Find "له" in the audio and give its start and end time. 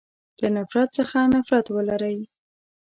0.41-0.47